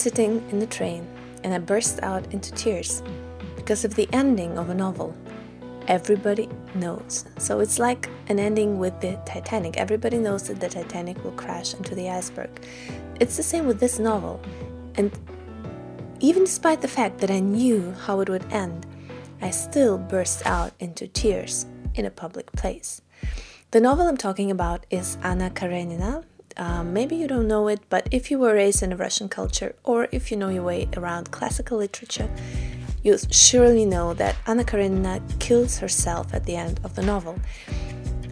sitting 0.00 0.42
in 0.50 0.58
the 0.58 0.66
train 0.66 1.06
and 1.44 1.52
I 1.52 1.58
burst 1.58 2.02
out 2.02 2.32
into 2.32 2.52
tears 2.52 3.02
because 3.56 3.84
of 3.84 3.94
the 3.94 4.08
ending 4.12 4.56
of 4.58 4.70
a 4.70 4.74
novel. 4.74 5.14
Everybody 5.88 6.48
knows. 6.74 7.26
So 7.36 7.60
it's 7.60 7.78
like 7.78 8.08
an 8.28 8.38
ending 8.38 8.78
with 8.78 8.98
the 9.00 9.20
Titanic. 9.26 9.76
Everybody 9.76 10.16
knows 10.16 10.44
that 10.44 10.58
the 10.58 10.68
Titanic 10.68 11.22
will 11.22 11.32
crash 11.32 11.74
into 11.74 11.94
the 11.94 12.08
iceberg. 12.08 12.50
It's 13.20 13.36
the 13.36 13.42
same 13.42 13.66
with 13.66 13.78
this 13.78 13.98
novel. 13.98 14.40
And 14.94 15.10
even 16.20 16.44
despite 16.44 16.80
the 16.80 16.88
fact 16.88 17.18
that 17.18 17.30
I 17.30 17.40
knew 17.40 17.92
how 18.06 18.20
it 18.20 18.30
would 18.30 18.50
end, 18.52 18.86
I 19.42 19.50
still 19.50 19.98
burst 19.98 20.46
out 20.46 20.72
into 20.80 21.08
tears 21.08 21.66
in 21.94 22.06
a 22.06 22.10
public 22.10 22.50
place. 22.52 23.02
The 23.70 23.80
novel 23.80 24.06
I'm 24.06 24.16
talking 24.16 24.50
about 24.50 24.86
is 24.90 25.18
Anna 25.22 25.50
Karenina. 25.50 26.24
Um, 26.60 26.92
maybe 26.92 27.16
you 27.16 27.26
don't 27.26 27.48
know 27.48 27.68
it, 27.68 27.80
but 27.88 28.06
if 28.10 28.30
you 28.30 28.38
were 28.38 28.52
raised 28.52 28.82
in 28.82 28.92
a 28.92 28.96
Russian 28.96 29.30
culture 29.30 29.74
or 29.82 30.08
if 30.12 30.30
you 30.30 30.36
know 30.36 30.50
your 30.50 30.62
way 30.62 30.90
around 30.94 31.30
classical 31.30 31.78
literature, 31.78 32.28
you 33.02 33.16
surely 33.30 33.86
know 33.86 34.12
that 34.12 34.36
Anna 34.46 34.62
Karenina 34.62 35.22
kills 35.38 35.78
herself 35.78 36.34
at 36.34 36.44
the 36.44 36.56
end 36.56 36.78
of 36.84 36.96
the 36.96 37.02
novel. 37.02 37.40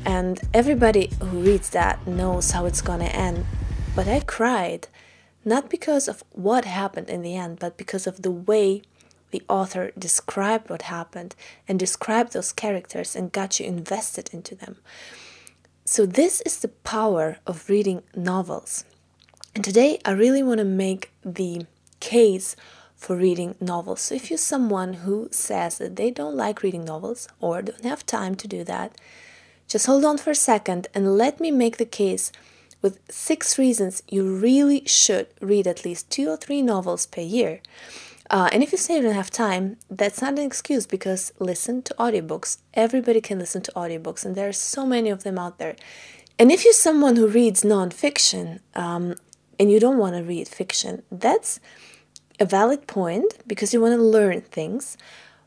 And 0.05 0.43
everybody 0.53 1.11
who 1.23 1.41
reads 1.41 1.71
that 1.71 2.07
knows 2.07 2.51
how 2.51 2.67
it's 2.67 2.83
gonna 2.83 3.07
end. 3.07 3.47
But 3.97 4.07
I 4.07 4.21
cried, 4.21 4.89
not 5.43 5.71
because 5.71 6.07
of 6.07 6.23
what 6.33 6.67
happened 6.67 7.09
in 7.09 7.23
the 7.23 7.35
end, 7.35 7.59
but 7.59 7.79
because 7.79 8.07
of 8.07 8.21
the 8.21 8.31
way 8.31 8.83
the 9.31 9.43
author 9.49 9.91
described 9.99 10.69
what 10.69 10.83
happened 10.83 11.35
and 11.67 11.79
described 11.79 12.35
those 12.35 12.53
characters 12.53 13.17
and 13.17 13.33
got 13.33 13.59
you 13.59 13.65
invested 13.65 14.29
into 14.35 14.55
them. 14.55 14.77
So, 15.91 16.05
this 16.05 16.43
is 16.43 16.59
the 16.59 16.69
power 16.69 17.39
of 17.47 17.71
reading 17.71 18.03
novels. 18.15 18.85
And 19.55 19.65
today, 19.65 19.99
I 20.05 20.11
really 20.11 20.43
want 20.43 20.59
to 20.59 20.65
make 20.65 21.11
the 21.25 21.65
case 21.99 22.55
for 22.95 23.17
reading 23.17 23.55
novels. 23.59 24.03
So, 24.03 24.15
if 24.15 24.29
you're 24.29 24.37
someone 24.37 24.93
who 25.05 25.29
says 25.31 25.79
that 25.79 25.97
they 25.97 26.11
don't 26.11 26.37
like 26.37 26.63
reading 26.63 26.85
novels 26.85 27.27
or 27.41 27.63
don't 27.63 27.85
have 27.85 28.05
time 28.05 28.35
to 28.35 28.47
do 28.47 28.65
that, 28.65 29.01
just 29.67 29.87
hold 29.87 30.05
on 30.05 30.19
for 30.19 30.33
a 30.33 30.35
second 30.35 30.89
and 30.95 31.17
let 31.17 31.41
me 31.41 31.51
make 31.51 31.79
the 31.79 31.87
case 31.87 32.33
with 32.83 33.01
six 33.11 33.59
reasons 33.59 34.03
you 34.11 34.37
really 34.37 34.83
should 34.85 35.29
read 35.41 35.67
at 35.67 35.87
least 35.87 36.11
two 36.11 36.29
or 36.29 36.37
three 36.37 36.61
novels 36.61 37.07
per 37.07 37.23
year. 37.23 37.63
Uh, 38.31 38.49
and 38.53 38.63
if 38.63 38.73
you 38.73 38.79
say 38.79 38.97
you 38.97 39.03
don't 39.03 39.15
have 39.15 39.31
time, 39.31 39.77
that's 39.89 40.21
not 40.21 40.35
an 40.35 40.45
excuse 40.45 40.87
because 40.87 41.33
listen 41.39 41.83
to 41.83 41.95
audiobooks. 41.95 42.59
Everybody 42.75 43.21
can 43.21 43.39
listen 43.39 43.63
to 43.63 43.73
audiobooks, 43.73 44.25
and 44.25 44.35
there 44.35 44.49
are 44.49 44.53
so 44.53 44.85
many 44.85 45.09
of 45.09 45.23
them 45.23 45.39
out 45.39 45.59
there. 45.59 45.77
And 46.39 46.53
if 46.53 46.65
you're 46.65 46.75
someone 46.75 47.17
who 47.17 47.27
reads 47.27 47.63
nonfiction 47.63 48.61
um, 48.75 49.15
and 49.59 49.71
you 49.71 49.81
don't 49.81 49.99
want 49.99 50.15
to 50.15 50.23
read 50.23 50.47
fiction, 50.47 51.03
that's 51.11 51.59
a 52.39 52.45
valid 52.45 52.87
point 52.87 53.35
because 53.47 53.73
you 53.73 53.81
want 53.81 53.95
to 53.95 54.03
learn 54.03 54.43
things. 54.43 54.97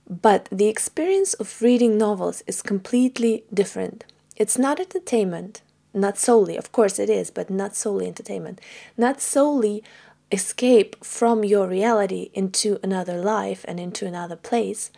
But 0.09 0.49
the 0.51 0.67
experience 0.67 1.33
of 1.35 1.61
reading 1.61 1.97
novels 1.97 2.43
is 2.47 2.61
completely 2.61 3.45
different. 3.53 4.03
It's 4.35 4.57
not 4.57 4.79
entertainment, 4.79 5.61
not 5.93 6.17
solely, 6.17 6.57
of 6.57 6.71
course 6.71 6.99
it 6.99 7.09
is, 7.09 7.31
but 7.31 7.49
not 7.49 7.75
solely 7.75 8.07
entertainment, 8.07 8.59
not 8.97 9.21
solely 9.21 9.83
escape 10.31 11.03
from 11.03 11.43
your 11.43 11.67
reality 11.67 12.29
into 12.33 12.79
another 12.83 13.17
life 13.17 13.65
and 13.67 13.79
into 13.79 14.05
another 14.05 14.35
place 14.35 14.91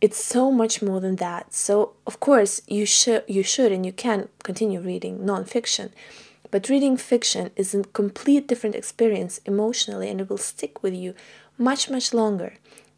it's 0.00 0.22
so 0.22 0.52
much 0.52 0.80
more 0.80 1.00
than 1.00 1.16
that. 1.16 1.52
So 1.52 1.94
of 2.06 2.20
course 2.20 2.62
you 2.66 2.86
should 2.86 3.24
you 3.26 3.42
should 3.42 3.72
and 3.72 3.84
you 3.84 3.92
can 3.92 4.28
continue 4.42 4.80
reading 4.80 5.18
nonfiction 5.20 5.90
but 6.50 6.68
reading 6.68 6.96
fiction 6.96 7.50
is 7.56 7.74
a 7.74 7.82
complete 7.82 8.46
different 8.48 8.74
experience 8.74 9.38
emotionally 9.44 10.08
and 10.08 10.20
it 10.20 10.30
will 10.30 10.38
stick 10.38 10.82
with 10.82 10.94
you 10.94 11.14
much 11.58 11.90
much 11.90 12.14
longer. 12.14 12.54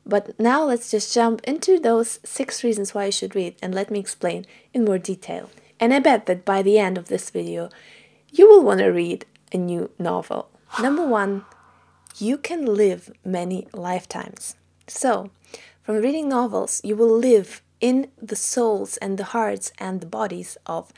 But 0.07 0.39
now 0.39 0.65
let's 0.65 0.91
just 0.91 1.15
jump 1.15 1.41
into 1.45 1.79
those 1.79 2.21
six 2.25 2.65
reasons 2.65 2.95
why 2.95 3.07
you 3.07 3.13
should 3.13 3.35
read 3.35 3.57
and 3.63 3.75
let 3.75 3.91
me 3.91 3.99
explain 3.99 4.47
in 4.73 4.85
more 4.85 4.99
detail. 4.99 5.51
And 5.79 5.95
i 5.95 5.99
bet 5.99 6.27
that 6.27 6.45
by 6.45 6.61
the 6.63 6.79
end 6.79 6.99
of 6.99 7.09
this 7.09 7.31
video 7.31 7.71
you 8.31 8.47
will 8.47 8.63
want 8.63 8.81
to 8.81 8.89
read 8.89 9.25
a 9.53 9.57
new 9.57 9.91
novel 9.99 10.51
Number 10.79 11.05
one, 11.05 11.45
you 12.19 12.39
can 12.39 12.65
live 12.65 13.11
many 13.25 13.67
lifetimes. 13.73 14.57
So, 14.87 15.31
from 15.83 15.97
reading 15.97 16.29
novels, 16.29 16.81
you 16.85 16.97
will 16.97 17.17
live 17.17 17.63
in 17.81 18.11
the 18.21 18.37
souls 18.37 18.97
and 18.99 19.19
the 19.19 19.25
hearts 19.25 19.73
and 19.79 20.01
the 20.01 20.07
bodies 20.07 20.57
of 20.67 20.93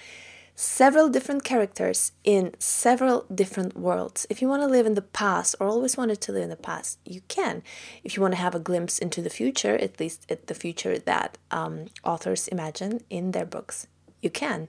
several 0.55 1.09
different 1.09 1.45
characters 1.45 2.13
in 2.25 2.53
several 2.59 3.25
different 3.35 3.77
worlds. 3.77 4.27
If 4.29 4.43
you 4.43 4.49
want 4.49 4.63
to 4.63 4.69
live 4.69 4.87
in 4.87 4.95
the 4.95 5.03
past 5.03 5.57
or 5.59 5.67
always 5.67 5.97
wanted 5.97 6.21
to 6.21 6.33
live 6.33 6.45
in 6.45 6.51
the 6.51 6.57
past, 6.57 6.99
you 7.05 7.23
can. 7.29 7.63
If 8.05 8.17
you 8.17 8.23
want 8.23 8.35
to 8.35 8.41
have 8.41 8.55
a 8.55 8.61
glimpse 8.61 8.99
into 8.99 9.23
the 9.23 9.31
future, 9.31 9.75
at 9.77 9.99
least 9.99 10.27
at 10.31 10.47
the 10.47 10.55
future 10.55 10.99
that 10.99 11.39
um, 11.51 11.87
authors 12.05 12.49
imagine 12.49 13.01
in 13.09 13.33
their 13.33 13.47
books, 13.47 13.87
you 14.21 14.31
can. 14.31 14.69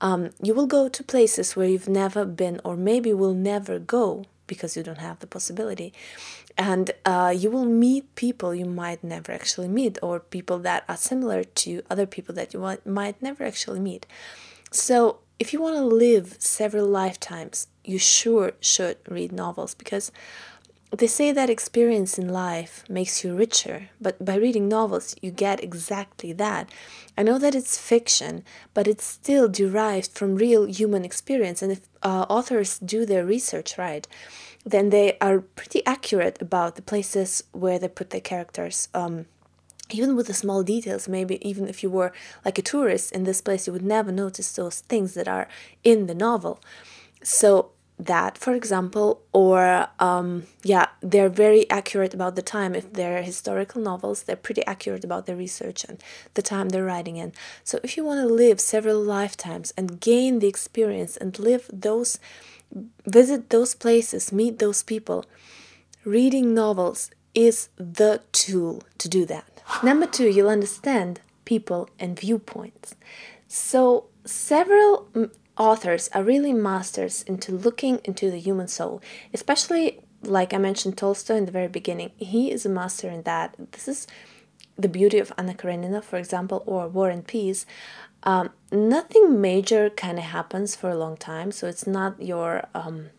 Um, 0.00 0.30
you 0.42 0.54
will 0.54 0.66
go 0.66 0.88
to 0.88 1.04
places 1.04 1.56
where 1.56 1.68
you've 1.68 1.88
never 1.88 2.24
been 2.24 2.60
or 2.64 2.76
maybe 2.76 3.14
will 3.14 3.34
never 3.34 3.78
go 3.78 4.24
because 4.50 4.76
you 4.76 4.82
don't 4.82 4.98
have 4.98 5.20
the 5.20 5.26
possibility. 5.36 5.92
And 6.58 6.90
uh, 7.06 7.32
you 7.42 7.48
will 7.54 7.70
meet 7.86 8.04
people 8.16 8.52
you 8.52 8.66
might 8.66 9.02
never 9.04 9.30
actually 9.32 9.68
meet, 9.68 9.96
or 10.02 10.18
people 10.18 10.58
that 10.68 10.82
are 10.88 10.96
similar 10.96 11.44
to 11.62 11.70
other 11.88 12.06
people 12.14 12.34
that 12.34 12.52
you 12.52 12.58
might 12.84 13.22
never 13.22 13.44
actually 13.44 13.78
meet. 13.78 14.04
So, 14.72 15.20
if 15.38 15.52
you 15.52 15.62
want 15.62 15.76
to 15.76 15.84
live 16.06 16.36
several 16.38 16.86
lifetimes, 16.86 17.68
you 17.84 17.98
sure 17.98 18.52
should 18.60 18.98
read 19.08 19.30
novels 19.32 19.72
because 19.74 20.12
they 20.98 21.06
say 21.06 21.30
that 21.30 21.48
experience 21.48 22.18
in 22.18 22.28
life 22.28 22.84
makes 22.88 23.22
you 23.22 23.36
richer, 23.36 23.90
but 24.00 24.24
by 24.24 24.34
reading 24.34 24.68
novels, 24.68 25.14
you 25.22 25.30
get 25.30 25.62
exactly 25.62 26.32
that. 26.32 26.68
I 27.16 27.22
know 27.22 27.38
that 27.38 27.54
it's 27.54 27.78
fiction, 27.78 28.42
but 28.74 28.88
it's 28.88 29.04
still 29.04 29.48
derived 29.48 30.10
from 30.10 30.34
real 30.34 30.64
human 30.64 31.04
experience. 31.04 31.62
And 31.62 31.70
if 31.70 31.80
uh, 32.02 32.26
authors 32.28 32.78
do 32.80 33.06
their 33.06 33.24
research 33.24 33.78
right, 33.78 34.06
then 34.64 34.90
they 34.90 35.16
are 35.20 35.40
pretty 35.40 35.86
accurate 35.86 36.42
about 36.42 36.74
the 36.74 36.82
places 36.82 37.44
where 37.52 37.78
they 37.78 37.88
put 37.88 38.10
their 38.10 38.20
characters. 38.20 38.88
Um, 38.92 39.26
even 39.90 40.16
with 40.16 40.26
the 40.26 40.34
small 40.34 40.62
details, 40.62 41.08
maybe 41.08 41.46
even 41.48 41.68
if 41.68 41.82
you 41.82 41.90
were 41.90 42.12
like 42.44 42.58
a 42.58 42.62
tourist 42.62 43.12
in 43.12 43.24
this 43.24 43.40
place, 43.40 43.66
you 43.66 43.72
would 43.72 43.84
never 43.84 44.12
notice 44.12 44.52
those 44.52 44.80
things 44.80 45.14
that 45.14 45.28
are 45.28 45.48
in 45.84 46.06
the 46.06 46.14
novel. 46.14 46.60
So 47.22 47.70
that 48.06 48.38
for 48.38 48.54
example 48.54 49.22
or 49.32 49.88
um, 49.98 50.44
yeah 50.62 50.86
they're 51.00 51.28
very 51.28 51.68
accurate 51.70 52.14
about 52.14 52.34
the 52.36 52.42
time. 52.42 52.74
If 52.74 52.92
they're 52.92 53.22
historical 53.22 53.80
novels 53.80 54.22
they're 54.22 54.36
pretty 54.36 54.64
accurate 54.66 55.04
about 55.04 55.26
their 55.26 55.36
research 55.36 55.84
and 55.84 56.02
the 56.34 56.42
time 56.42 56.70
they're 56.70 56.84
writing 56.84 57.16
in. 57.16 57.32
So 57.64 57.78
if 57.82 57.96
you 57.96 58.04
want 58.04 58.20
to 58.26 58.34
live 58.34 58.60
several 58.60 59.00
lifetimes 59.00 59.72
and 59.76 60.00
gain 60.00 60.38
the 60.38 60.48
experience 60.48 61.16
and 61.16 61.38
live 61.38 61.70
those 61.72 62.18
visit 63.06 63.50
those 63.50 63.74
places 63.74 64.32
meet 64.32 64.58
those 64.58 64.82
people 64.82 65.24
reading 66.04 66.54
novels 66.54 67.10
is 67.34 67.68
the 67.76 68.20
tool 68.32 68.82
to 68.98 69.08
do 69.08 69.24
that. 69.26 69.62
Number 69.82 70.06
two 70.06 70.28
you'll 70.28 70.48
understand 70.48 71.20
people 71.44 71.88
and 71.98 72.18
viewpoints. 72.18 72.94
So 73.48 74.06
several 74.24 75.08
authors 75.60 76.08
are 76.14 76.24
really 76.24 76.54
masters 76.54 77.22
into 77.24 77.52
looking 77.52 78.00
into 78.04 78.30
the 78.30 78.40
human 78.40 78.66
soul, 78.66 79.02
especially 79.34 80.00
like 80.22 80.54
I 80.54 80.58
mentioned 80.58 80.96
Tolstoy 80.96 81.36
in 81.36 81.44
the 81.44 81.52
very 81.52 81.68
beginning. 81.68 82.12
He 82.16 82.50
is 82.50 82.64
a 82.64 82.70
master 82.70 83.10
in 83.10 83.22
that. 83.24 83.54
This 83.72 83.86
is 83.86 84.06
the 84.78 84.88
beauty 84.88 85.18
of 85.18 85.32
Anna 85.36 85.52
Karenina, 85.54 86.00
for 86.02 86.16
example, 86.16 86.62
or 86.64 86.88
War 86.88 87.10
and 87.10 87.26
Peace. 87.26 87.66
Um, 88.22 88.50
nothing 88.72 89.40
major 89.40 89.90
kind 89.90 90.18
of 90.18 90.24
happens 90.24 90.74
for 90.74 90.88
a 90.88 90.96
long 90.96 91.18
time, 91.18 91.52
so 91.52 91.66
it's 91.68 91.86
not 91.86 92.22
your 92.22 92.66
um, 92.74 93.10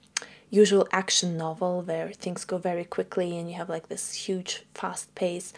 usual 0.49 0.87
action 0.91 1.37
novel 1.37 1.83
where 1.83 2.11
things 2.11 2.43
go 2.43 2.57
very 2.57 2.85
quickly 2.85 3.37
and 3.37 3.49
you 3.49 3.55
have 3.55 3.69
like 3.69 3.87
this 3.87 4.13
huge 4.13 4.63
fast 4.73 5.13
pace 5.13 5.53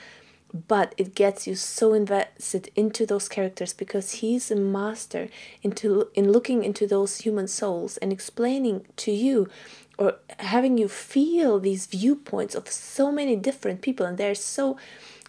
but 0.54 0.94
it 0.98 1.16
gets 1.16 1.48
you 1.48 1.56
so 1.56 1.94
invested 1.94 2.70
into 2.76 3.06
those 3.06 3.28
characters 3.28 3.74
because 3.74 4.12
he's 4.14 4.52
a 4.52 4.56
master 4.56 5.28
into 5.64 6.10
in 6.14 6.32
looking 6.32 6.64
into 6.64 6.86
those 6.86 7.18
human 7.20 7.48
souls 7.48 7.98
and 7.98 8.14
explaining 8.14 8.86
to 8.96 9.12
you 9.12 9.50
or 9.98 10.16
having 10.40 10.78
you 10.78 10.88
feel 10.88 11.60
these 11.60 11.88
viewpoints 11.88 12.56
of 12.56 12.68
so 12.68 13.12
many 13.12 13.36
different 13.36 13.82
people 13.82 14.06
and 14.06 14.18
they're 14.18 14.36
so 14.36 14.78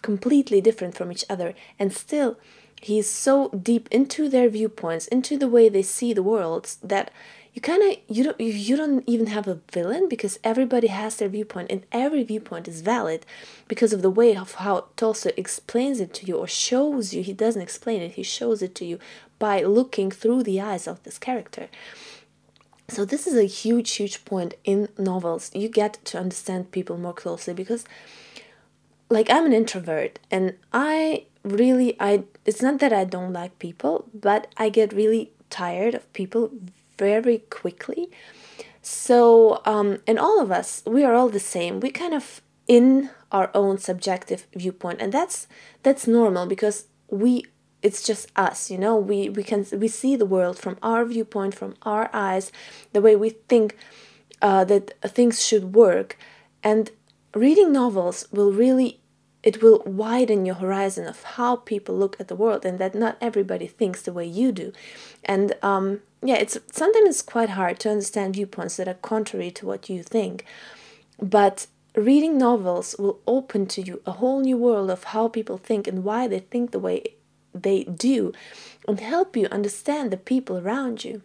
completely 0.01 0.61
different 0.61 0.95
from 0.95 1.11
each 1.11 1.25
other. 1.29 1.53
And 1.79 1.91
still 1.91 2.37
he's 2.81 3.09
so 3.09 3.49
deep 3.49 3.87
into 3.89 4.29
their 4.29 4.49
viewpoints 4.49 5.07
into 5.07 5.37
the 5.37 5.47
way 5.47 5.69
they 5.69 5.81
see 5.81 6.13
the 6.13 6.23
worlds 6.23 6.77
that 6.83 7.09
you 7.55 7.61
kind 7.61 7.81
of 7.81 7.97
you 8.15 8.23
don't 8.25 8.39
you 8.39 8.75
don't 8.77 9.03
even 9.07 9.27
have 9.27 9.47
a 9.47 9.59
villain 9.71 10.07
because 10.09 10.37
everybody 10.43 10.87
has 10.87 11.15
their 11.15 11.29
viewpoint 11.29 11.71
and 11.71 11.85
every 11.91 12.23
viewpoint 12.23 12.67
is 12.67 12.81
valid 12.81 13.25
because 13.67 13.93
of 13.93 14.01
the 14.01 14.09
way 14.09 14.35
of 14.35 14.55
how 14.55 14.85
Tolstoy 14.97 15.31
explains 15.37 15.99
it 15.99 16.13
to 16.15 16.25
you 16.25 16.35
or 16.37 16.47
shows 16.47 17.13
you 17.13 17.23
he 17.23 17.33
doesn't 17.33 17.61
explain 17.61 18.01
it 18.01 18.11
he 18.13 18.23
shows 18.23 18.61
it 18.61 18.75
to 18.75 18.85
you 18.85 18.99
by 19.39 19.63
looking 19.63 20.11
through 20.11 20.43
the 20.43 20.59
eyes 20.61 20.85
of 20.87 21.01
this 21.03 21.17
character 21.17 21.69
So, 22.87 23.03
this 23.03 23.25
is 23.25 23.35
a 23.35 23.45
huge, 23.45 23.91
huge 23.93 24.25
point 24.25 24.53
in 24.63 24.89
novels. 24.97 25.49
You 25.55 25.69
get 25.69 25.93
to 26.05 26.19
understand 26.19 26.71
people 26.71 26.97
more 26.97 27.13
closely 27.13 27.53
because, 27.53 27.83
like, 29.09 29.29
I'm 29.29 29.45
an 29.45 29.53
introvert 29.53 30.19
and 30.29 30.53
I 30.71 31.25
really, 31.43 31.95
I, 31.99 32.23
it's 32.45 32.61
not 32.61 32.79
that 32.79 32.93
I 32.93 33.03
don't 33.05 33.33
like 33.33 33.57
people, 33.57 34.05
but 34.13 34.53
I 34.57 34.69
get 34.69 34.93
really 34.93 35.31
tired 35.49 35.95
of 35.95 36.11
people 36.13 36.51
very 36.97 37.39
quickly. 37.49 38.09
So, 38.81 39.61
um, 39.65 39.99
and 40.05 40.19
all 40.19 40.39
of 40.39 40.51
us, 40.51 40.83
we 40.85 41.03
are 41.03 41.13
all 41.13 41.29
the 41.29 41.39
same. 41.39 41.79
We 41.79 41.89
kind 41.89 42.13
of 42.13 42.41
in 42.67 43.09
our 43.31 43.49
own 43.53 43.77
subjective 43.77 44.47
viewpoint, 44.55 45.01
and 45.01 45.11
that's 45.11 45.47
that's 45.83 46.07
normal 46.07 46.45
because 46.45 46.85
we 47.09 47.45
it's 47.85 48.01
just 48.01 48.31
us 48.35 48.71
you 48.71 48.79
know 48.79 48.95
we 48.95 49.29
we 49.29 49.43
can 49.43 49.63
we 49.73 49.87
see 49.87 50.15
the 50.15 50.25
world 50.25 50.57
from 50.57 50.75
our 50.81 51.05
viewpoint 51.05 51.53
from 51.53 51.75
our 51.83 52.09
eyes 52.13 52.51
the 52.93 53.01
way 53.01 53.15
we 53.15 53.29
think 53.29 53.77
uh, 54.41 54.63
that 54.65 54.99
things 55.03 55.45
should 55.45 55.75
work 55.75 56.17
and 56.63 56.89
reading 57.35 57.71
novels 57.71 58.27
will 58.31 58.51
really 58.51 58.99
it 59.43 59.61
will 59.61 59.83
widen 59.85 60.47
your 60.47 60.55
horizon 60.55 61.05
of 61.05 61.21
how 61.37 61.55
people 61.57 61.95
look 61.95 62.19
at 62.19 62.27
the 62.27 62.35
world 62.35 62.65
and 62.65 62.79
that 62.79 62.95
not 62.95 63.17
everybody 63.21 63.67
thinks 63.67 64.01
the 64.01 64.13
way 64.13 64.25
you 64.25 64.51
do 64.51 64.73
and 65.23 65.53
um, 65.61 66.01
yeah 66.25 66.35
it's 66.35 66.57
sometimes 66.71 67.09
it's 67.09 67.21
quite 67.21 67.49
hard 67.51 67.79
to 67.79 67.89
understand 67.89 68.35
viewpoints 68.35 68.77
that 68.77 68.87
are 68.87 68.95
contrary 68.95 69.51
to 69.51 69.65
what 69.65 69.89
you 69.89 70.03
think 70.03 70.45
but 71.21 71.67
reading 71.95 72.37
novels 72.37 72.95
will 72.99 73.19
open 73.25 73.65
to 73.65 73.81
you 73.81 74.01
a 74.05 74.11
whole 74.13 74.41
new 74.41 74.57
world 74.57 74.89
of 74.89 75.05
how 75.05 75.27
people 75.27 75.57
think 75.57 75.87
and 75.87 76.03
why 76.03 76.27
they 76.27 76.39
think 76.39 76.71
the 76.71 76.79
way 76.79 77.03
they 77.53 77.83
do 77.85 78.33
and 78.87 78.99
help 78.99 79.35
you 79.35 79.47
understand 79.47 80.11
the 80.11 80.17
people 80.17 80.57
around 80.57 81.03
you. 81.03 81.21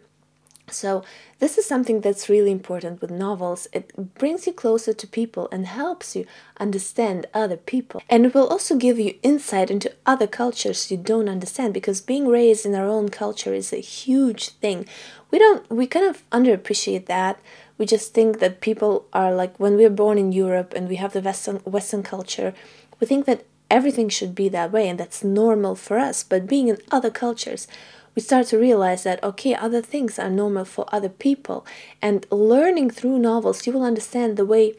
So, 0.73 1.03
this 1.39 1.57
is 1.57 1.65
something 1.65 2.01
that's 2.01 2.29
really 2.29 2.51
important 2.51 3.01
with 3.01 3.09
novels. 3.09 3.67
It 3.73 4.15
brings 4.15 4.45
you 4.45 4.53
closer 4.53 4.93
to 4.93 5.07
people 5.07 5.49
and 5.51 5.65
helps 5.65 6.15
you 6.15 6.25
understand 6.59 7.25
other 7.33 7.57
people. 7.57 8.03
And 8.09 8.25
it 8.25 8.35
will 8.35 8.47
also 8.47 8.75
give 8.75 8.99
you 8.99 9.17
insight 9.23 9.71
into 9.71 9.91
other 10.05 10.27
cultures 10.27 10.91
you 10.91 10.97
don't 10.97 11.29
understand 11.29 11.73
because 11.73 11.99
being 11.99 12.27
raised 12.27 12.65
in 12.65 12.75
our 12.75 12.87
own 12.87 13.09
culture 13.09 13.53
is 13.53 13.73
a 13.73 13.77
huge 13.77 14.49
thing. 14.49 14.85
We 15.31 15.39
don't 15.39 15.67
we 15.69 15.87
kind 15.87 16.05
of 16.05 16.29
underappreciate 16.29 17.07
that. 17.07 17.39
We 17.77 17.85
just 17.87 18.13
think 18.13 18.39
that 18.39 18.61
people 18.61 19.07
are 19.11 19.33
like 19.33 19.57
when 19.57 19.75
we're 19.77 19.89
born 19.89 20.17
in 20.19 20.31
Europe 20.31 20.73
and 20.75 20.87
we 20.87 20.97
have 20.97 21.13
the 21.13 21.21
western 21.21 21.57
western 21.65 22.03
culture, 22.03 22.53
we 22.99 23.07
think 23.07 23.25
that 23.25 23.45
everything 23.71 24.09
should 24.09 24.35
be 24.35 24.49
that 24.49 24.71
way 24.71 24.87
and 24.87 24.99
that's 24.99 25.23
normal 25.23 25.75
for 25.75 25.97
us. 25.97 26.23
But 26.23 26.45
being 26.45 26.67
in 26.67 26.77
other 26.91 27.09
cultures, 27.09 27.67
we 28.15 28.21
start 28.21 28.47
to 28.47 28.57
realize 28.57 29.03
that 29.03 29.23
okay, 29.23 29.55
other 29.55 29.81
things 29.81 30.19
are 30.19 30.29
normal 30.29 30.65
for 30.65 30.85
other 30.91 31.09
people. 31.09 31.65
And 32.01 32.25
learning 32.31 32.89
through 32.91 33.19
novels, 33.19 33.65
you 33.65 33.73
will 33.73 33.83
understand 33.83 34.37
the 34.37 34.45
way 34.45 34.75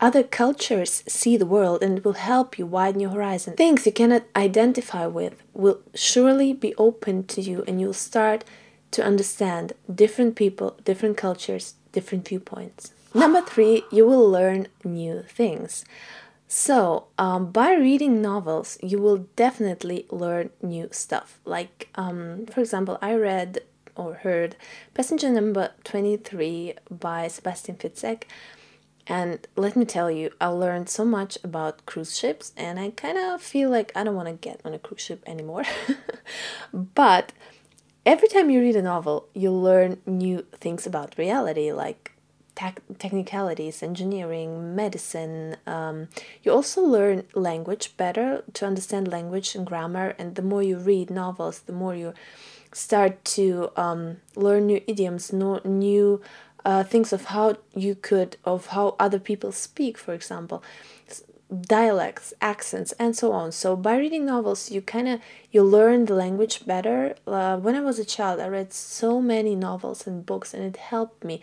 other 0.00 0.22
cultures 0.22 1.02
see 1.06 1.36
the 1.36 1.46
world 1.46 1.82
and 1.82 1.98
it 1.98 2.04
will 2.04 2.14
help 2.14 2.58
you 2.58 2.66
widen 2.66 3.00
your 3.00 3.10
horizon. 3.10 3.54
Things 3.54 3.86
you 3.86 3.92
cannot 3.92 4.24
identify 4.36 5.06
with 5.06 5.42
will 5.54 5.80
surely 5.94 6.52
be 6.52 6.74
open 6.76 7.24
to 7.28 7.40
you 7.40 7.64
and 7.66 7.80
you'll 7.80 7.92
start 7.92 8.44
to 8.90 9.04
understand 9.04 9.72
different 9.92 10.36
people, 10.36 10.76
different 10.84 11.16
cultures, 11.16 11.74
different 11.92 12.28
viewpoints. 12.28 12.92
Number 13.14 13.40
three, 13.40 13.84
you 13.92 14.06
will 14.06 14.28
learn 14.28 14.66
new 14.82 15.22
things. 15.22 15.84
So, 16.46 17.06
um, 17.18 17.50
by 17.50 17.72
reading 17.72 18.20
novels, 18.20 18.78
you 18.82 18.98
will 18.98 19.26
definitely 19.34 20.06
learn 20.10 20.50
new 20.62 20.88
stuff. 20.92 21.40
Like, 21.44 21.88
um, 21.94 22.46
for 22.46 22.60
example, 22.60 22.98
I 23.00 23.14
read 23.14 23.60
or 23.96 24.14
heard 24.14 24.56
Passenger 24.92 25.30
Number 25.30 25.70
23 25.84 26.74
by 26.90 27.28
Sebastian 27.28 27.76
Fitzek. 27.76 28.24
And 29.06 29.46
let 29.56 29.76
me 29.76 29.84
tell 29.84 30.10
you, 30.10 30.30
I 30.40 30.46
learned 30.46 30.88
so 30.88 31.04
much 31.04 31.36
about 31.44 31.84
cruise 31.84 32.16
ships, 32.16 32.52
and 32.56 32.80
I 32.80 32.90
kind 32.90 33.18
of 33.18 33.42
feel 33.42 33.68
like 33.68 33.92
I 33.94 34.02
don't 34.02 34.14
want 34.14 34.28
to 34.28 34.34
get 34.34 34.60
on 34.64 34.72
a 34.72 34.78
cruise 34.78 35.02
ship 35.02 35.22
anymore. 35.26 35.64
but 36.72 37.32
every 38.06 38.28
time 38.28 38.48
you 38.48 38.60
read 38.60 38.76
a 38.76 38.82
novel, 38.82 39.28
you 39.34 39.50
learn 39.50 40.00
new 40.06 40.46
things 40.54 40.86
about 40.86 41.18
reality, 41.18 41.70
like 41.70 42.12
tech- 42.54 42.82
technicalities, 42.98 43.82
engineering, 43.82 44.74
medicine. 44.74 45.56
Um, 45.66 46.08
you 46.42 46.52
also 46.52 46.82
learn 46.82 47.24
language 47.34 47.96
better 47.96 48.44
to 48.54 48.66
understand 48.66 49.08
language 49.08 49.54
and 49.54 49.66
grammar. 49.66 50.14
And 50.18 50.34
the 50.34 50.42
more 50.42 50.62
you 50.62 50.78
read 50.78 51.10
novels, 51.10 51.60
the 51.60 51.72
more 51.72 51.94
you 51.94 52.14
start 52.72 53.24
to 53.24 53.70
um, 53.76 54.18
learn 54.34 54.66
new 54.66 54.80
idioms, 54.86 55.32
no, 55.32 55.60
new 55.64 56.20
uh, 56.64 56.82
things 56.82 57.12
of 57.12 57.26
how 57.26 57.56
you 57.74 57.94
could, 57.94 58.36
of 58.44 58.68
how 58.68 58.96
other 58.98 59.18
people 59.18 59.52
speak, 59.52 59.98
for 59.98 60.14
example 60.14 60.62
dialects 61.60 62.32
accents 62.40 62.92
and 62.92 63.14
so 63.14 63.30
on 63.30 63.52
so 63.52 63.76
by 63.76 63.96
reading 63.96 64.24
novels 64.24 64.70
you 64.70 64.80
kind 64.80 65.06
of 65.06 65.20
you 65.50 65.62
learn 65.62 66.06
the 66.06 66.14
language 66.14 66.64
better 66.66 67.14
uh, 67.26 67.56
when 67.58 67.74
i 67.74 67.80
was 67.80 67.98
a 67.98 68.04
child 68.04 68.40
i 68.40 68.48
read 68.48 68.72
so 68.72 69.20
many 69.20 69.54
novels 69.54 70.06
and 70.06 70.24
books 70.24 70.54
and 70.54 70.64
it 70.64 70.76
helped 70.76 71.22
me 71.22 71.40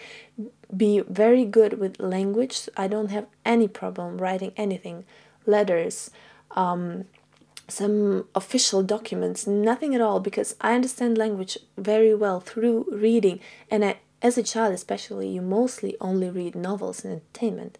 be 0.75 1.01
very 1.01 1.45
good 1.45 1.79
with 1.79 2.00
language. 2.00 2.69
I 2.77 2.88
don't 2.88 3.09
have 3.12 3.27
any 3.45 3.68
problem 3.68 4.18
writing 4.18 4.53
anything 4.57 5.06
letters 5.45 6.12
um, 6.56 7.06
some 7.68 8.25
official 8.35 8.83
documents 8.83 9.47
nothing 9.47 9.95
at 9.95 10.01
all 10.01 10.19
because 10.19 10.56
i 10.59 10.73
understand 10.73 11.18
language 11.18 11.57
very 11.77 12.13
well 12.13 12.39
through 12.39 12.85
reading. 12.91 13.39
And 13.69 13.85
I, 13.85 13.97
as 14.21 14.38
a 14.38 14.44
child 14.44 14.73
especially 14.73 15.29
you 15.29 15.41
mostly 15.41 15.95
only 16.01 16.29
read 16.29 16.56
novels 16.56 17.03
and 17.03 17.13
entertainment. 17.13 17.77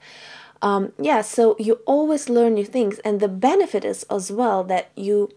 Um, 0.62 0.94
yeah 1.00 1.22
so 1.22 1.56
you 1.60 1.80
always 1.86 2.30
learn 2.30 2.54
new 2.54 2.66
things. 2.66 3.00
And 3.00 3.20
the 3.20 3.28
benefit 3.28 3.84
is 3.84 4.04
as 4.04 4.32
well 4.32 4.64
that 4.66 4.90
you 4.96 5.30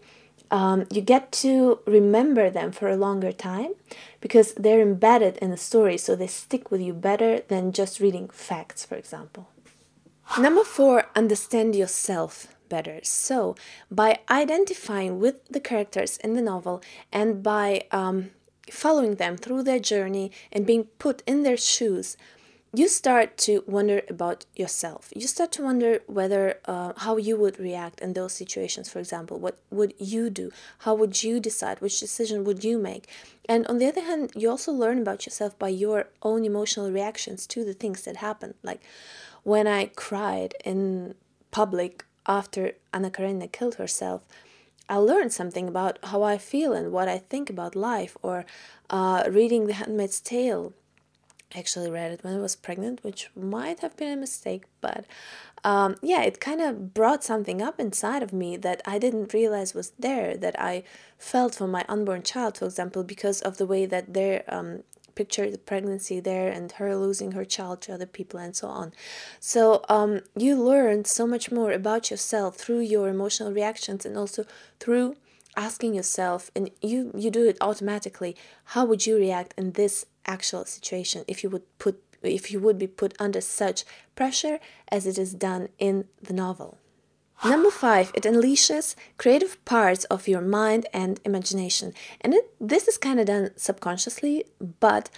um, 0.51 0.85
you 0.91 1.01
get 1.01 1.31
to 1.31 1.79
remember 1.85 2.49
them 2.49 2.71
for 2.71 2.87
a 2.89 2.95
longer 2.95 3.31
time 3.31 3.73
because 4.21 4.53
they're 4.53 4.81
embedded 4.81 5.37
in 5.37 5.51
the 5.51 5.57
story 5.57 5.97
so 5.97 6.15
they 6.15 6.27
stick 6.27 6.71
with 6.71 6.81
you 6.81 6.93
better 6.93 7.41
than 7.47 7.71
just 7.71 7.99
reading 7.99 8.29
facts 8.29 8.85
for 8.85 8.95
example. 8.95 9.49
Number 10.39 10.63
four 10.63 11.05
understand 11.15 11.75
yourself 11.75 12.47
better. 12.69 12.99
So 13.03 13.55
by 13.91 14.19
identifying 14.29 15.19
with 15.19 15.45
the 15.47 15.59
characters 15.59 16.17
in 16.17 16.33
the 16.33 16.41
novel 16.41 16.81
and 17.11 17.43
by 17.43 17.83
um, 17.91 18.31
following 18.69 19.15
them 19.15 19.37
through 19.37 19.63
their 19.63 19.79
journey 19.79 20.31
and 20.51 20.65
being 20.65 20.85
put 20.97 21.21
in 21.27 21.43
their 21.43 21.57
shoes 21.57 22.17
you 22.75 22.87
start 22.87 23.37
to 23.37 23.63
wonder 23.67 24.01
about 24.09 24.45
yourself. 24.55 25.11
You 25.15 25.27
start 25.27 25.51
to 25.53 25.63
wonder 25.63 26.01
whether 26.07 26.59
uh, 26.65 26.93
how 26.97 27.17
you 27.17 27.37
would 27.37 27.59
react 27.59 28.01
in 28.01 28.13
those 28.13 28.33
situations 28.33 28.89
for 28.89 28.99
example. 28.99 29.39
What 29.39 29.57
would 29.69 29.93
you 29.97 30.29
do? 30.29 30.51
How 30.79 30.93
would 30.95 31.23
you 31.23 31.39
decide 31.39 31.81
which 31.81 31.99
decision 31.99 32.43
would 32.43 32.63
you 32.63 32.77
make? 32.77 33.07
And 33.47 33.65
on 33.67 33.77
the 33.77 33.87
other 33.87 34.01
hand 34.01 34.31
you 34.35 34.49
also 34.49 34.71
learn 34.71 34.99
about 34.99 35.25
yourself 35.25 35.57
by 35.57 35.69
your 35.69 36.07
own 36.21 36.45
emotional 36.45 36.91
reactions 36.91 37.47
to 37.47 37.63
the 37.63 37.73
things 37.73 38.03
that 38.03 38.17
happen. 38.17 38.53
Like 38.63 38.81
when 39.43 39.67
i 39.67 39.85
cried 39.85 40.55
in 40.65 41.13
public 41.51 42.03
after 42.25 42.71
anna 42.91 43.11
karenina 43.11 43.47
killed 43.47 43.75
herself 43.75 44.23
I 44.87 44.97
learned 44.97 45.33
something 45.33 45.67
about 45.67 45.97
how 46.03 46.21
I 46.21 46.37
feel 46.37 46.73
and 46.73 46.91
what 46.91 47.07
I 47.07 47.17
think 47.17 47.49
about 47.49 47.75
life, 47.75 48.15
or 48.21 48.45
uh, 48.89 49.23
reading 49.27 49.65
The 49.65 49.73
Handmaid's 49.73 50.21
Tale 50.21 50.73
actually 51.53 51.89
read 51.89 52.11
it 52.11 52.23
when 52.23 52.35
I 52.35 52.39
was 52.39 52.55
pregnant, 52.55 53.03
which 53.03 53.29
might 53.35 53.79
have 53.81 53.95
been 53.97 54.11
a 54.11 54.17
mistake, 54.17 54.63
but 54.81 55.05
um, 55.63 55.95
yeah, 56.01 56.21
it 56.21 56.39
kind 56.39 56.61
of 56.61 56.93
brought 56.93 57.23
something 57.23 57.61
up 57.61 57.79
inside 57.79 58.21
of 58.21 58.31
me 58.31 58.55
that 58.57 58.81
I 58.85 58.99
didn't 58.99 59.33
realize 59.33 59.73
was 59.73 59.93
there, 59.97 60.37
that 60.37 60.59
I 60.59 60.83
felt 61.17 61.55
for 61.55 61.67
my 61.67 61.83
unborn 61.89 62.23
child, 62.23 62.57
for 62.57 62.65
example, 62.65 63.03
because 63.03 63.41
of 63.41 63.57
the 63.57 63.65
way 63.65 63.85
that 63.87 64.13
they 64.13 64.43
um, 64.43 64.83
pictured 65.15 65.53
the 65.53 65.57
pregnancy 65.57 66.19
there 66.19 66.51
and 66.51 66.73
her 66.73 66.95
losing 66.95 67.31
her 67.31 67.45
child 67.45 67.81
to 67.81 67.93
other 67.93 68.05
people 68.05 68.39
and 68.39 68.55
so 68.55 68.67
on. 68.67 68.93
So 69.39 69.83
um, 69.89 70.21
you 70.35 70.55
learn 70.61 71.05
so 71.05 71.25
much 71.25 71.51
more 71.51 71.71
about 71.71 72.11
yourself 72.11 72.57
through 72.57 72.81
your 72.81 73.07
emotional 73.07 73.51
reactions 73.51 74.05
and 74.05 74.17
also 74.17 74.45
through 74.79 75.15
asking 75.57 75.93
yourself 75.93 76.51
and 76.55 76.69
you 76.81 77.11
you 77.15 77.31
do 77.31 77.47
it 77.47 77.57
automatically 77.61 78.35
how 78.65 78.85
would 78.85 79.05
you 79.05 79.15
react 79.17 79.53
in 79.57 79.71
this 79.71 80.05
actual 80.25 80.65
situation 80.65 81.23
if 81.27 81.43
you 81.43 81.49
would 81.49 81.63
put 81.77 82.01
if 82.21 82.51
you 82.51 82.59
would 82.59 82.77
be 82.77 82.87
put 82.87 83.13
under 83.19 83.41
such 83.41 83.83
pressure 84.15 84.59
as 84.91 85.05
it 85.05 85.17
is 85.17 85.33
done 85.33 85.69
in 85.77 86.05
the 86.21 86.33
novel. 86.33 86.77
Number 87.43 87.69
five, 87.69 88.11
it 88.15 88.23
unleashes 88.23 88.95
creative 89.17 89.63
parts 89.65 90.05
of 90.05 90.27
your 90.27 90.41
mind 90.41 90.87
and 90.93 91.19
imagination. 91.25 91.93
And 92.21 92.33
it, 92.33 92.53
this 92.61 92.87
is 92.87 92.97
kind 92.97 93.19
of 93.19 93.27
done 93.27 93.51
subconsciously, 93.57 94.45
but 94.79 95.09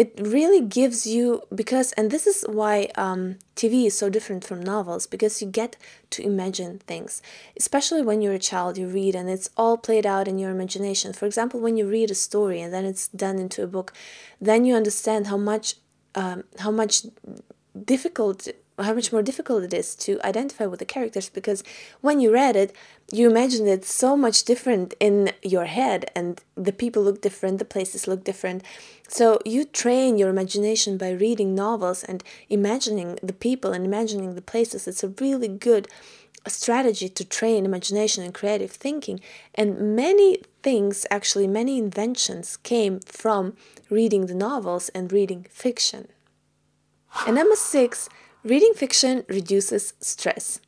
it 0.00 0.18
really 0.18 0.62
gives 0.62 1.06
you 1.06 1.42
because 1.54 1.92
and 1.92 2.10
this 2.10 2.26
is 2.26 2.42
why 2.48 2.88
um, 2.94 3.36
tv 3.54 3.84
is 3.84 3.98
so 4.02 4.08
different 4.08 4.42
from 4.42 4.62
novels 4.62 5.06
because 5.06 5.42
you 5.42 5.48
get 5.62 5.76
to 6.08 6.22
imagine 6.22 6.78
things. 6.78 7.20
Especially 7.54 8.00
when 8.00 8.22
you're 8.22 8.40
a 8.40 8.48
child 8.52 8.78
you 8.78 8.86
read 8.88 9.14
and 9.14 9.28
it's 9.28 9.50
all 9.58 9.76
played 9.76 10.06
out 10.06 10.26
in 10.26 10.38
your 10.38 10.50
imagination. 10.50 11.12
For 11.12 11.26
example 11.26 11.60
when 11.60 11.76
you 11.76 11.86
read 11.86 12.10
a 12.10 12.14
story 12.14 12.62
and 12.62 12.72
then 12.72 12.86
it's 12.86 13.08
done 13.08 13.38
into 13.38 13.62
a 13.62 13.72
book 13.76 13.92
then 14.40 14.64
you 14.64 14.74
understand 14.74 15.26
how 15.26 15.36
much 15.36 15.74
um, 16.14 16.44
how 16.60 16.70
much 16.70 16.94
difficult 17.84 18.48
how 18.82 18.94
much 18.94 19.12
more 19.12 19.22
difficult 19.22 19.64
it 19.64 19.74
is 19.74 19.94
to 19.94 20.20
identify 20.24 20.66
with 20.66 20.78
the 20.78 20.84
characters 20.84 21.28
because 21.28 21.62
when 22.00 22.20
you 22.20 22.32
read 22.32 22.56
it 22.56 22.74
you 23.12 23.28
imagine 23.28 23.66
it 23.66 23.84
so 23.84 24.16
much 24.16 24.44
different 24.44 24.94
in 25.00 25.32
your 25.42 25.64
head 25.64 26.10
and 26.14 26.42
the 26.54 26.72
people 26.72 27.02
look 27.02 27.20
different 27.20 27.58
the 27.58 27.64
places 27.64 28.06
look 28.06 28.24
different. 28.24 28.62
So 29.08 29.40
you 29.44 29.64
train 29.64 30.18
your 30.18 30.28
imagination 30.28 30.96
by 30.96 31.10
reading 31.10 31.54
novels 31.54 32.04
and 32.04 32.22
imagining 32.48 33.18
the 33.22 33.32
people 33.32 33.72
and 33.72 33.84
imagining 33.84 34.34
the 34.34 34.42
places. 34.42 34.86
It's 34.86 35.02
a 35.02 35.08
really 35.08 35.48
good 35.48 35.88
strategy 36.46 37.08
to 37.08 37.24
train 37.24 37.64
imagination 37.64 38.22
and 38.22 38.32
creative 38.32 38.70
thinking. 38.70 39.20
And 39.54 39.96
many 39.96 40.38
things 40.62 41.06
actually 41.10 41.48
many 41.48 41.78
inventions 41.78 42.56
came 42.58 43.00
from 43.00 43.56
reading 43.88 44.26
the 44.26 44.34
novels 44.34 44.88
and 44.90 45.12
reading 45.12 45.46
fiction. 45.50 46.08
And 47.26 47.34
number 47.34 47.56
six, 47.56 48.08
reading 48.44 48.72
fiction 48.74 49.24
reduces 49.28 49.94
stress. 50.00 50.60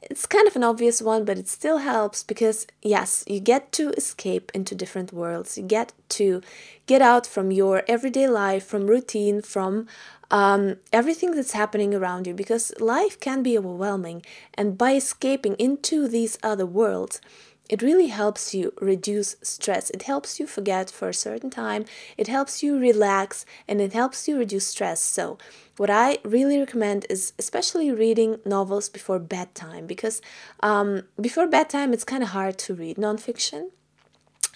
It's 0.00 0.26
kind 0.26 0.46
of 0.46 0.54
an 0.54 0.64
obvious 0.64 1.02
one, 1.02 1.24
but 1.24 1.38
it 1.38 1.48
still 1.48 1.78
helps 1.78 2.22
because, 2.22 2.66
yes, 2.82 3.24
you 3.26 3.40
get 3.40 3.72
to 3.72 3.90
escape 3.90 4.50
into 4.54 4.74
different 4.74 5.12
worlds. 5.12 5.58
You 5.58 5.64
get 5.64 5.92
to 6.10 6.40
get 6.86 7.02
out 7.02 7.26
from 7.26 7.50
your 7.50 7.82
everyday 7.88 8.28
life, 8.28 8.64
from 8.64 8.86
routine, 8.86 9.42
from 9.42 9.86
um, 10.30 10.76
everything 10.92 11.32
that's 11.34 11.52
happening 11.52 11.94
around 11.94 12.26
you 12.26 12.34
because 12.34 12.72
life 12.78 13.18
can 13.18 13.42
be 13.42 13.58
overwhelming. 13.58 14.22
And 14.54 14.78
by 14.78 14.92
escaping 14.92 15.54
into 15.54 16.06
these 16.06 16.38
other 16.42 16.66
worlds, 16.66 17.20
it 17.68 17.82
really 17.82 18.08
helps 18.08 18.54
you 18.54 18.72
reduce 18.80 19.36
stress. 19.42 19.90
It 19.90 20.02
helps 20.02 20.40
you 20.40 20.46
forget 20.46 20.90
for 20.90 21.08
a 21.08 21.14
certain 21.14 21.50
time, 21.50 21.84
it 22.16 22.26
helps 22.28 22.62
you 22.62 22.78
relax, 22.78 23.44
and 23.66 23.80
it 23.80 23.92
helps 23.92 24.26
you 24.26 24.38
reduce 24.38 24.66
stress. 24.66 25.00
So, 25.00 25.38
what 25.76 25.90
I 25.90 26.18
really 26.24 26.58
recommend 26.58 27.06
is 27.08 27.32
especially 27.38 27.90
reading 27.92 28.40
novels 28.44 28.88
before 28.88 29.18
bedtime 29.18 29.86
because 29.86 30.20
um, 30.60 31.04
before 31.20 31.46
bedtime 31.46 31.92
it's 31.92 32.04
kind 32.04 32.22
of 32.22 32.30
hard 32.30 32.58
to 32.58 32.74
read 32.74 32.96
nonfiction. 32.96 33.70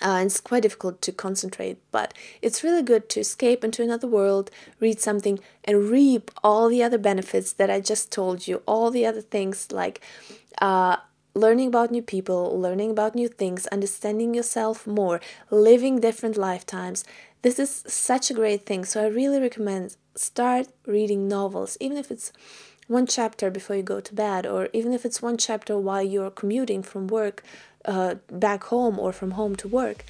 Uh, 0.01 0.17
and 0.17 0.27
it's 0.27 0.41
quite 0.41 0.65
difficult 0.65 1.01
to 1.01 1.13
concentrate, 1.13 1.79
but 1.93 2.13
it's 2.41 2.65
really 2.65 2.83
good 2.83 3.09
to 3.09 3.21
escape 3.21 3.63
into 3.63 3.85
another 3.85 4.09
world, 4.09 4.51
read 4.81 4.99
something, 4.99 5.39
and 5.65 5.91
reap 5.91 6.29
all 6.43 6.69
the 6.69 6.83
other 6.83 6.99
benefits 6.99 7.53
that 7.53 7.71
I 7.71 7.79
just 7.79 8.11
told 8.11 8.49
you. 8.49 8.63
All 8.67 8.91
the 8.91 9.07
other 9.07 9.21
things 9.21 9.71
like 9.71 10.01
uh, 10.61 10.97
learning 11.35 11.69
about 11.69 11.91
new 11.91 12.03
people, 12.03 12.59
learning 12.61 12.91
about 12.91 13.15
new 13.15 13.29
things, 13.29 13.67
understanding 13.69 14.35
yourself 14.35 14.87
more, 14.87 15.21
living 15.51 16.01
different 16.01 16.37
lifetimes. 16.37 17.05
This 17.43 17.59
is 17.59 17.85
such 17.87 18.31
a 18.31 18.35
great 18.35 18.67
thing. 18.67 18.85
So 18.85 19.03
I 19.03 19.07
really 19.07 19.41
recommend 19.41 19.97
start 20.15 20.69
reading 20.87 21.29
novels, 21.29 21.77
even 21.81 21.97
if 21.97 22.11
it's 22.11 22.33
one 22.87 23.07
chapter 23.07 23.51
before 23.51 23.77
you 23.77 23.83
go 23.83 24.01
to 24.01 24.15
bed, 24.15 24.47
or 24.47 24.69
even 24.73 24.93
if 24.93 25.05
it's 25.05 25.23
one 25.23 25.39
chapter 25.39 25.79
while 25.79 26.03
you're 26.03 26.31
commuting 26.31 26.83
from 26.83 27.07
work 27.07 27.43
uh, 27.85 28.17
back 28.31 28.65
home 28.65 28.99
or 28.99 29.13
from 29.13 29.33
home 29.33 29.57
to 29.57 29.69
work. 29.69 30.05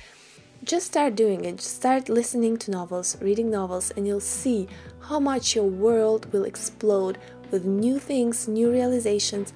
Just 0.65 0.87
start 0.87 1.17
doing 1.17 1.45
it. 1.45 1.57
Just 1.57 1.77
start 1.77 2.09
listening 2.09 2.57
to 2.59 2.71
novels, 2.71 3.17
reading 3.21 3.51
novels, 3.51 3.93
and 3.97 4.07
you'll 4.07 4.21
see 4.21 4.69
how 5.01 5.19
much 5.19 5.57
your 5.57 5.65
world 5.65 6.33
will 6.33 6.45
explode 6.45 7.19
with 7.51 7.65
new 7.65 7.99
things, 7.99 8.47
new 8.47 8.71
realizations, 8.71 9.53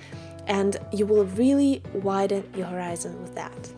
and 0.46 0.76
you 0.92 1.06
will 1.06 1.24
really 1.24 1.82
widen 1.92 2.48
your 2.54 2.66
horizon 2.66 3.20
with 3.22 3.34
that. 3.34 3.72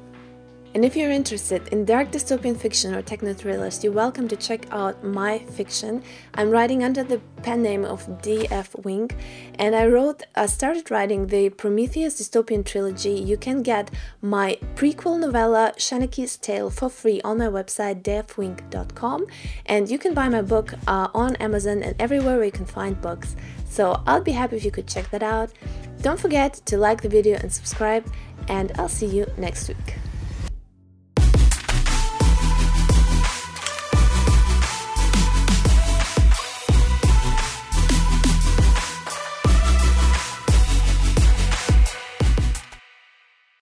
And 0.78 0.84
if 0.84 0.94
you're 0.94 1.10
interested 1.10 1.66
in 1.72 1.84
dark 1.84 2.12
dystopian 2.12 2.56
fiction 2.56 2.94
or 2.94 3.02
techno 3.02 3.34
thrillers, 3.34 3.82
you're 3.82 3.92
welcome 3.92 4.28
to 4.28 4.36
check 4.36 4.64
out 4.70 5.02
my 5.02 5.40
fiction. 5.40 6.04
I'm 6.34 6.50
writing 6.50 6.84
under 6.84 7.02
the 7.02 7.18
pen 7.42 7.64
name 7.64 7.84
of 7.84 8.06
DF 8.22 8.84
Wink, 8.84 9.16
and 9.58 9.74
I 9.74 9.88
wrote, 9.88 10.22
I 10.36 10.46
started 10.46 10.88
writing 10.88 11.26
the 11.26 11.50
Prometheus 11.50 12.20
dystopian 12.20 12.64
trilogy. 12.64 13.14
You 13.14 13.36
can 13.36 13.64
get 13.64 13.90
my 14.22 14.56
prequel 14.76 15.18
novella 15.18 15.72
Shanaki's 15.76 16.36
Tale 16.36 16.70
for 16.70 16.88
free 16.88 17.20
on 17.22 17.38
my 17.38 17.46
website 17.46 18.04
dfwink.com, 18.04 19.26
and 19.66 19.90
you 19.90 19.98
can 19.98 20.14
buy 20.14 20.28
my 20.28 20.42
book 20.42 20.74
uh, 20.86 21.08
on 21.12 21.34
Amazon 21.46 21.82
and 21.82 22.00
everywhere 22.00 22.36
where 22.36 22.44
you 22.44 22.52
can 22.52 22.66
find 22.66 23.02
books. 23.02 23.34
So 23.68 24.00
I'll 24.06 24.22
be 24.22 24.30
happy 24.30 24.54
if 24.54 24.64
you 24.64 24.70
could 24.70 24.86
check 24.86 25.10
that 25.10 25.24
out. 25.24 25.50
Don't 26.02 26.20
forget 26.20 26.54
to 26.66 26.78
like 26.78 27.02
the 27.02 27.08
video 27.08 27.36
and 27.42 27.52
subscribe, 27.52 28.08
and 28.46 28.70
I'll 28.78 28.88
see 28.88 29.06
you 29.06 29.26
next 29.36 29.66
week. 29.66 29.96